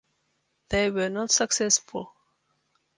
They 0.69 0.89
were 0.89 1.09
not 1.11 1.29
successful. 1.29 2.15